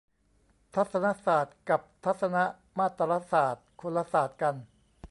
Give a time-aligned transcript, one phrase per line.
[0.75, 2.37] ทัศนศาสตร์ กับทัศน
[2.77, 4.55] มาตรศาสตร์ คนละศาสตร์กัน